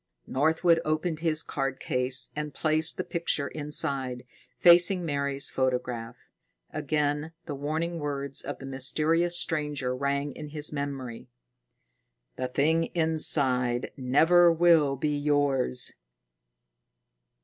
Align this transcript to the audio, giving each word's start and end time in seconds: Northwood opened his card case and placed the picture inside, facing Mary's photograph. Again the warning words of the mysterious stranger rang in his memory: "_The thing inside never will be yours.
Northwood 0.25 0.81
opened 0.83 1.19
his 1.19 1.43
card 1.43 1.79
case 1.79 2.31
and 2.35 2.55
placed 2.55 2.97
the 2.97 3.03
picture 3.03 3.49
inside, 3.49 4.25
facing 4.57 5.05
Mary's 5.05 5.51
photograph. 5.51 6.17
Again 6.71 7.33
the 7.45 7.53
warning 7.53 7.99
words 7.99 8.41
of 8.41 8.57
the 8.57 8.65
mysterious 8.65 9.37
stranger 9.37 9.95
rang 9.95 10.31
in 10.31 10.47
his 10.47 10.73
memory: 10.73 11.29
"_The 12.35 12.51
thing 12.51 12.85
inside 12.95 13.91
never 13.95 14.51
will 14.51 14.95
be 14.95 15.15
yours. 15.15 15.93